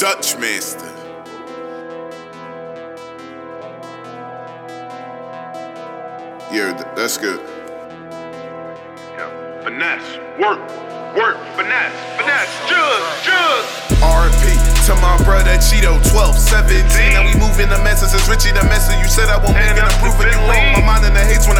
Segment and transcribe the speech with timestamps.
[0.00, 0.80] Dutch master.
[6.50, 7.38] Yeah, that's good.
[9.12, 9.28] Yeah.
[9.60, 10.56] Finesse, work,
[11.12, 13.64] work, finesse, finesse, jug, jug.
[14.00, 17.12] RP to my brother Cheeto, 12, 17.
[17.12, 18.14] Now we moving the messes.
[18.14, 18.96] It's Richie the messer.
[18.96, 20.32] You said I won't make And it I'm improve it.
[20.32, 20.80] You wrong.
[20.80, 21.59] My mind in the hates when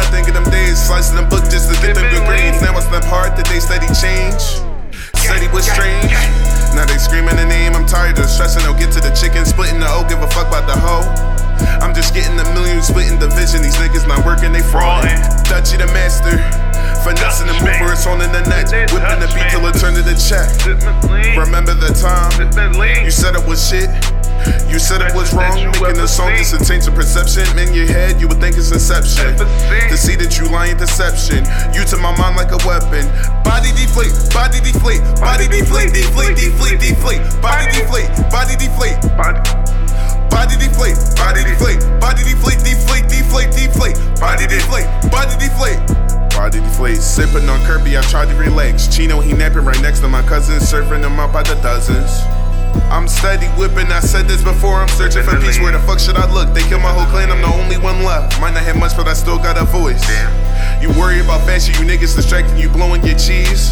[8.01, 8.63] the tired of stressing.
[8.77, 10.07] Get to the chicken, splitting the O.
[10.07, 11.05] Give a fuck about the hoe.
[11.81, 13.61] I'm just getting the million, splitting division.
[13.61, 15.17] These niggas not working, they frauding.
[15.45, 16.37] Dutchy the master.
[17.03, 18.69] Finessing the mover, it's on in the net.
[18.93, 19.89] Whipping the beat till it master.
[19.89, 20.49] turn to the check.
[21.37, 22.33] Remember the time?
[23.05, 23.89] You said it was shit.
[24.71, 25.69] You said it was wrong.
[25.83, 27.43] Making a song just to change the perception.
[27.59, 29.35] In your head, you would think it's inception.
[29.35, 31.43] To see that you lying deception.
[31.75, 33.05] You to my mind like a weapon.
[33.43, 37.21] Body deflate, body deflate, body deflate, deflate, deflate, deflate.
[37.43, 37.90] Body deflate,
[46.91, 48.93] Body sipping on Kirby, I tried to relax.
[48.93, 52.11] Chino, he napping right next to my cousin, serving them up by the dozens.
[52.91, 55.59] I'm steady whipping, I said this before, I'm searching for peace.
[55.59, 56.53] Where the fuck should I look?
[56.53, 58.39] They killed my whole clan, I'm the only one left.
[58.41, 60.03] Might not have much, but I still got a voice.
[60.81, 63.71] You worry about fashion, you niggas distracting, you blowing your cheese.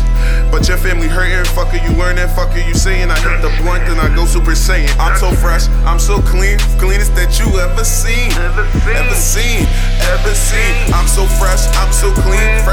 [0.51, 3.09] But your family hurting, fucker, you learning, fucker, you saying.
[3.09, 4.95] I hit the blunt, and I go super saiyan.
[4.99, 8.31] I'm so fresh, I'm so clean, cleanest that you ever seen.
[8.35, 8.95] Ever seen.
[8.95, 9.63] Ever seen,
[10.11, 10.93] ever seen.
[10.93, 11.48] I'm so fresh,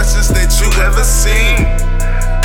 [0.06, 1.66] freshest that you ever seen.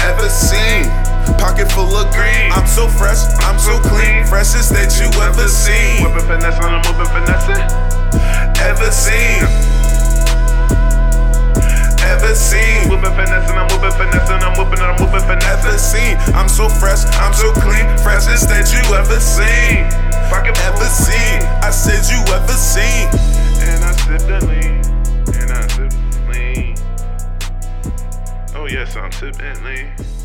[0.01, 0.89] Ever seen.
[1.37, 2.49] Pocket full of green.
[2.49, 6.01] I'm so fresh, I'm so clean, freshest that you ever seen.
[6.01, 7.61] Whippin' finesse on I'm whippin' finesse.
[8.65, 9.45] Ever seen.
[12.01, 12.89] Ever seen.
[12.89, 15.61] Whippin' finesse and I'm whippin' finesse and I'm whippin' and I'm whippin' finesse.
[15.61, 16.17] Ever seen.
[16.33, 19.85] I'm so fresh, I'm so clean, freshest that you ever seen.
[20.33, 21.45] Pocket Ever seen.
[21.61, 22.60] I said you ever seen.
[29.21, 30.20] subsequently.